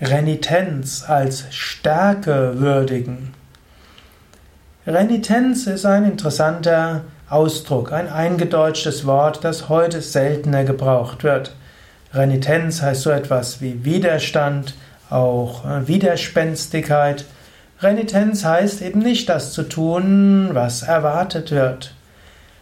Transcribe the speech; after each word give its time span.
Renitenz 0.00 1.04
als 1.08 1.46
Stärke 1.48 2.60
würdigen. 2.60 3.32
Renitenz 4.86 5.66
ist 5.66 5.86
ein 5.86 6.04
interessanter 6.04 7.04
Ausdruck, 7.30 7.94
ein 7.94 8.10
eingedeutschtes 8.10 9.06
Wort, 9.06 9.42
das 9.42 9.70
heute 9.70 10.02
seltener 10.02 10.64
gebraucht 10.64 11.24
wird. 11.24 11.56
Renitenz 12.12 12.82
heißt 12.82 13.02
so 13.02 13.10
etwas 13.10 13.62
wie 13.62 13.86
Widerstand, 13.86 14.74
auch 15.08 15.64
äh, 15.64 15.88
Widerspenstigkeit. 15.88 17.24
Renitenz 17.80 18.44
heißt 18.44 18.82
eben 18.82 18.98
nicht 18.98 19.30
das 19.30 19.54
zu 19.54 19.62
tun, 19.62 20.50
was 20.52 20.82
erwartet 20.82 21.50
wird. 21.50 21.95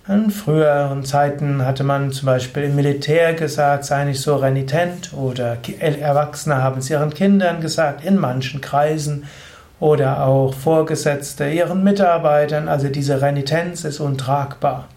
In 0.06 0.30
früheren 0.30 1.02
Zeiten 1.02 1.64
hatte 1.64 1.82
man 1.82 2.12
zum 2.12 2.26
Beispiel 2.26 2.64
im 2.64 2.76
Militär 2.76 3.32
gesagt, 3.32 3.86
sei 3.86 4.04
nicht 4.04 4.20
so 4.20 4.36
renitent 4.36 5.14
oder 5.14 5.56
Erwachsene 5.80 6.62
haben 6.62 6.80
es 6.80 6.90
ihren 6.90 7.14
Kindern 7.14 7.62
gesagt, 7.62 8.04
in 8.04 8.18
manchen 8.18 8.60
Kreisen 8.60 9.24
oder 9.80 10.26
auch 10.26 10.52
Vorgesetzte 10.52 11.48
ihren 11.48 11.82
Mitarbeitern. 11.82 12.68
Also 12.68 12.88
diese 12.88 13.22
Renitenz 13.22 13.84
ist 13.84 13.98
untragbar. 13.98 14.88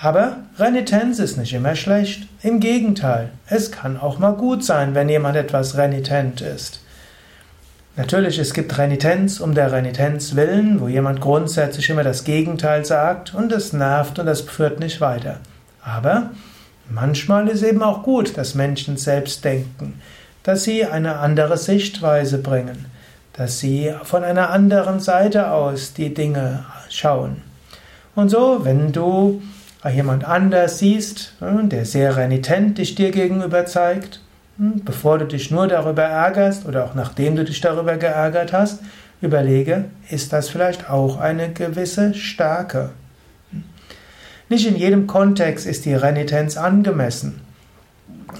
Aber 0.00 0.36
Renitenz 0.56 1.18
ist 1.18 1.36
nicht 1.36 1.52
immer 1.52 1.74
schlecht. 1.74 2.28
Im 2.44 2.60
Gegenteil, 2.60 3.30
es 3.48 3.72
kann 3.72 3.98
auch 3.98 4.20
mal 4.20 4.34
gut 4.34 4.64
sein, 4.64 4.94
wenn 4.94 5.08
jemand 5.08 5.36
etwas 5.36 5.76
renitent 5.76 6.42
ist. 6.42 6.78
Natürlich, 7.94 8.38
es 8.38 8.54
gibt 8.54 8.78
Renitenz 8.78 9.38
um 9.38 9.54
der 9.54 9.70
Renitenz 9.70 10.34
willen, 10.34 10.80
wo 10.80 10.88
jemand 10.88 11.20
grundsätzlich 11.20 11.90
immer 11.90 12.02
das 12.02 12.24
Gegenteil 12.24 12.86
sagt 12.86 13.34
und 13.34 13.52
es 13.52 13.74
nervt 13.74 14.18
und 14.18 14.24
das 14.24 14.40
führt 14.40 14.80
nicht 14.80 15.02
weiter. 15.02 15.40
Aber 15.84 16.30
manchmal 16.88 17.48
ist 17.48 17.62
eben 17.62 17.82
auch 17.82 18.02
gut, 18.02 18.38
dass 18.38 18.54
Menschen 18.54 18.96
selbst 18.96 19.44
denken, 19.44 20.00
dass 20.42 20.64
sie 20.64 20.86
eine 20.86 21.18
andere 21.18 21.58
Sichtweise 21.58 22.38
bringen, 22.38 22.86
dass 23.34 23.58
sie 23.58 23.92
von 24.04 24.24
einer 24.24 24.48
anderen 24.48 24.98
Seite 24.98 25.50
aus 25.50 25.92
die 25.92 26.14
Dinge 26.14 26.64
schauen. 26.88 27.42
Und 28.14 28.30
so, 28.30 28.64
wenn 28.64 28.92
du 28.92 29.42
jemand 29.94 30.24
anders 30.24 30.78
siehst, 30.78 31.34
der 31.40 31.84
sehr 31.84 32.16
renitent 32.16 32.78
dich 32.78 32.94
dir 32.94 33.10
gegenüber 33.10 33.66
zeigt, 33.66 34.16
hm, 34.16 34.31
bevor 34.56 35.18
du 35.18 35.26
dich 35.26 35.50
nur 35.50 35.66
darüber 35.66 36.02
ärgerst 36.02 36.66
oder 36.66 36.84
auch 36.84 36.94
nachdem 36.94 37.36
du 37.36 37.44
dich 37.44 37.60
darüber 37.60 37.96
geärgert 37.96 38.52
hast, 38.52 38.80
überlege, 39.20 39.86
ist 40.10 40.32
das 40.32 40.48
vielleicht 40.48 40.90
auch 40.90 41.18
eine 41.18 41.52
gewisse 41.52 42.14
Stärke? 42.14 42.90
Hm. 43.50 43.64
Nicht 44.48 44.66
in 44.66 44.76
jedem 44.76 45.06
Kontext 45.06 45.66
ist 45.66 45.84
die 45.84 45.94
Renitenz 45.94 46.56
angemessen. 46.56 47.40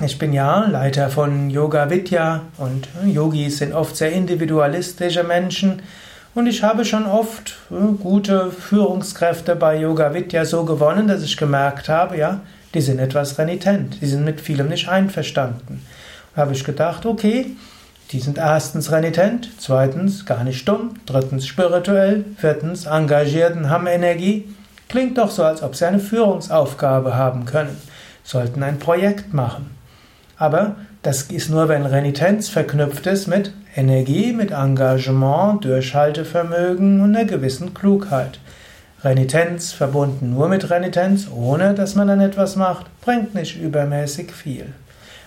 Ich 0.05 0.19
bin 0.19 0.33
ja 0.33 0.67
Leiter 0.67 1.11
von 1.11 1.51
Yoga 1.51 1.91
Vidya 1.91 2.43
und 2.59 2.89
hm, 3.01 3.11
Yogis 3.13 3.59
sind 3.59 3.73
oft 3.73 3.97
sehr 3.97 4.13
individualistische 4.13 5.23
Menschen 5.23 5.83
und 6.34 6.47
ich 6.47 6.62
habe 6.62 6.84
schon 6.84 7.06
oft 7.06 7.56
gute 8.02 8.50
Führungskräfte 8.50 9.56
bei 9.56 9.78
Yoga 9.78 10.14
Vidya 10.14 10.44
so 10.44 10.64
gewonnen, 10.64 11.08
dass 11.08 11.22
ich 11.22 11.36
gemerkt 11.36 11.88
habe, 11.88 12.16
ja, 12.16 12.41
die 12.75 12.80
sind 12.80 12.98
etwas 12.98 13.38
renitent, 13.38 14.00
die 14.00 14.06
sind 14.06 14.25
mit 14.25 14.41
vielem 14.41 14.69
nicht 14.69 14.88
einverstanden 14.88 15.83
habe 16.36 16.53
ich 16.53 16.64
gedacht, 16.64 17.06
okay, 17.06 17.47
die 18.10 18.20
sind 18.20 18.38
erstens 18.38 18.92
renitent, 18.92 19.48
zweitens 19.58 20.27
gar 20.27 20.44
nicht 20.44 20.69
dumm, 20.69 20.94
drittens 21.06 21.47
spirituell, 21.47 22.25
viertens 22.36 22.86
engagiert 22.86 23.56
und 23.56 23.70
haben 23.70 23.86
Energie. 23.86 24.48
Klingt 24.88 25.16
doch 25.16 25.30
so, 25.30 25.44
als 25.44 25.62
ob 25.62 25.75
sie 25.75 25.86
eine 25.86 25.98
Führungsaufgabe 25.98 27.14
haben 27.14 27.47
können, 27.47 27.77
sollten 28.25 28.62
ein 28.62 28.78
Projekt 28.78 29.33
machen. 29.33 29.70
Aber 30.36 30.77
das 31.03 31.22
ist 31.25 31.50
nur, 31.50 31.69
wenn 31.69 31.86
Renitenz 31.86 32.48
verknüpft 32.48 33.06
ist 33.06 33.27
mit 33.27 33.53
Energie, 33.75 34.33
mit 34.33 34.51
Engagement, 34.51 35.65
Durchhaltevermögen 35.65 37.01
und 37.01 37.17
einer 37.17 37.25
gewissen 37.25 37.73
Klugheit. 37.73 38.39
Renitenz 39.03 39.72
verbunden 39.72 40.31
nur 40.31 40.49
mit 40.49 40.71
Renitenz, 40.71 41.27
ohne 41.34 41.75
dass 41.75 41.94
man 41.94 42.06
dann 42.06 42.21
etwas 42.21 42.56
macht, 42.56 42.87
bringt 43.00 43.34
nicht 43.34 43.60
übermäßig 43.60 44.31
viel. 44.31 44.66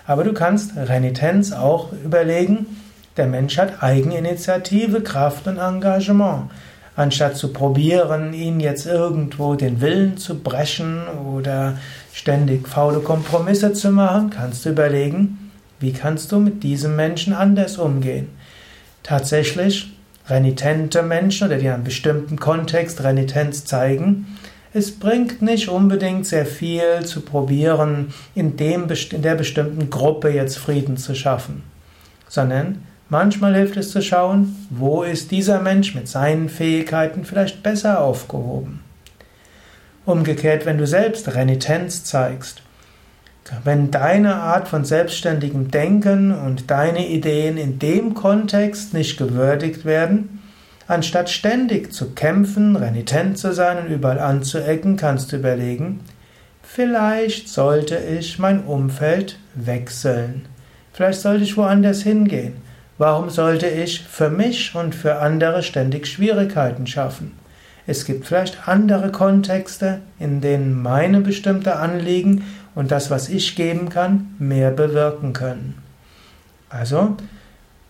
Aber 0.08 0.24
du 0.24 0.34
kannst 0.34 0.78
Renitenz 0.78 1.52
auch 1.52 1.92
überlegen, 2.04 2.68
der 3.18 3.28
Mensch 3.28 3.58
hat 3.58 3.82
Eigeninitiative, 3.82 5.02
Kraft 5.02 5.48
und 5.48 5.58
Engagement. 5.58 6.52
Anstatt 6.96 7.36
zu 7.36 7.52
probieren, 7.52 8.34
ihn 8.34 8.60
jetzt 8.60 8.86
irgendwo 8.86 9.56
den 9.56 9.82
Willen 9.82 10.18
zu 10.18 10.40
brechen 10.40 11.02
oder 11.34 11.78
ständig 12.14 12.68
faule 12.68 13.00
Kompromisse 13.00 13.74
zu 13.74 13.90
machen, 13.92 14.30
kannst 14.30 14.66
du 14.66 14.70
überlegen, 14.70 15.45
wie 15.80 15.94
kannst 15.94 16.32
du 16.32 16.40
mit 16.40 16.64
diesem 16.64 16.96
Menschen 16.96 17.34
anders 17.34 17.78
umgehen. 17.78 18.30
Tatsächlich, 19.04 19.94
renitente 20.28 21.04
Menschen 21.04 21.48
oder 21.48 21.58
die 21.58 21.66
in 21.66 21.72
einem 21.72 21.84
bestimmten 21.84 22.38
Kontext 22.38 23.04
Renitenz 23.04 23.66
zeigen, 23.66 24.38
es 24.74 24.92
bringt 24.92 25.42
nicht 25.42 25.70
unbedingt 25.70 26.26
sehr 26.26 26.46
viel 26.46 27.06
zu 27.06 27.22
probieren, 27.22 28.14
in, 28.34 28.58
dem, 28.58 28.88
in 29.12 29.22
der 29.22 29.36
bestimmten 29.36 29.90
Gruppe 29.90 30.30
jetzt 30.30 30.58
Frieden 30.58 30.98
zu 30.98 31.16
schaffen, 31.16 31.64
sondern 32.28 32.84
manchmal 33.08 33.56
hilft 33.56 33.78
es 33.78 33.92
zu 33.92 34.02
schauen, 34.02 34.68
wo 34.70 35.04
ist 35.04 35.32
dieser 35.32 35.62
Mensch 35.62 35.96
mit 35.96 36.10
seinen 36.10 36.50
Fähigkeiten 36.50 37.24
vielleicht 37.24 37.64
besser 37.64 38.02
aufgehoben. 38.02 38.82
Umgekehrt, 40.06 40.66
wenn 40.66 40.78
du 40.78 40.86
selbst 40.86 41.34
Renitenz 41.34 42.04
zeigst, 42.04 42.62
wenn 43.64 43.92
deine 43.92 44.36
Art 44.36 44.68
von 44.68 44.86
selbstständigem 44.86 45.70
Denken 45.72 46.34
und 46.34 46.72
deine 46.72 47.08
Ideen 47.08 47.58
in 47.58 47.80
dem 47.80 48.14
Kontext 48.14 48.94
nicht 48.94 49.18
gewürdigt 49.18 49.86
werden, 49.86 50.42
Anstatt 50.88 51.32
ständig 51.32 51.94
zu 51.94 52.12
kämpfen, 52.12 52.76
renitent 52.76 53.40
zu 53.40 53.54
sein 53.54 53.80
und 53.80 53.92
überall 53.92 54.20
anzuecken, 54.20 54.98
kannst 54.98 55.32
du 55.32 55.38
überlegen, 55.38 56.02
vielleicht 56.62 57.50
sollte 57.50 57.98
ich 57.98 58.38
mein 58.38 58.64
Umfeld 58.66 59.40
wechseln. 59.56 60.46
Vielleicht 60.94 61.22
sollte 61.22 61.44
ich 61.44 61.58
woanders 61.58 62.04
hingehen. 62.04 62.58
Warum 63.00 63.32
sollte 63.32 63.68
ich 63.68 64.02
für 64.04 64.30
mich 64.30 64.76
und 64.76 64.94
für 64.94 65.18
andere 65.18 65.64
ständig 65.64 66.06
Schwierigkeiten 66.06 66.86
schaffen? 66.86 67.32
Es 67.88 68.06
gibt 68.06 68.28
vielleicht 68.28 68.68
andere 68.68 69.12
Kontexte, 69.12 70.02
in 70.20 70.40
denen 70.40 70.82
meine 70.82 71.22
bestimmte 71.22 71.78
Anliegen 71.78 72.44
und 72.76 72.92
das, 72.92 73.10
was 73.10 73.30
ich 73.30 73.56
geben 73.56 73.90
kann, 73.90 74.36
mehr 74.38 74.72
bewirken 74.72 75.34
können. 75.34 75.82
Also, 76.70 77.16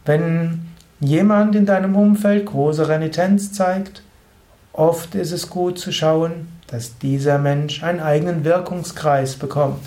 wenn 0.06 0.68
jemand 1.00 1.56
in 1.56 1.66
deinem 1.66 1.96
Umfeld 1.96 2.46
große 2.46 2.88
Renitenz 2.88 3.52
zeigt, 3.52 4.04
oft 4.74 5.16
ist 5.16 5.32
es 5.32 5.50
gut 5.50 5.80
zu 5.80 5.92
schauen, 5.92 6.48
dass 6.68 6.98
dieser 7.00 7.38
Mensch 7.38 7.84
einen 7.84 8.00
eigenen 8.00 8.44
Wirkungskreis 8.44 9.36
bekommt. 9.36 9.82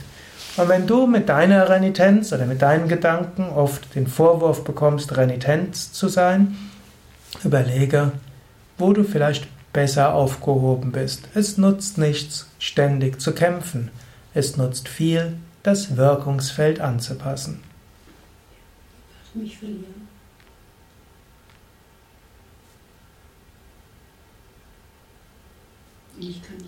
Und 0.57 0.69
wenn 0.69 0.87
du 0.87 1.07
mit 1.07 1.29
deiner 1.29 1.69
Renitenz 1.69 2.33
oder 2.33 2.47
mit 2.47 2.63
deinen 2.63 2.89
Gedanken 2.89 3.49
oft 3.51 3.95
den 3.95 4.09
Vorwurf 4.09 4.65
bekommst, 4.65 5.17
Renitenz 5.17 5.93
zu 5.93 6.09
sein, 6.09 6.57
überlege, 7.45 8.13
wo 8.77 8.93
du 8.93 9.05
vielleicht 9.05 9.47
besser 9.73 10.15
aufgehoben 10.15 10.91
bist. 10.93 11.29
Es 11.35 11.59
nutzt 11.59 11.99
nichts, 11.99 12.49
ständig 12.59 13.21
zu 13.21 13.33
kämpfen. 13.33 13.91
Es 14.38 14.56
nutzt 14.56 14.88
viel, 14.88 15.37
das 15.65 15.97
Wirkungsfeld 15.97 16.81
anzupassen. 16.81 17.60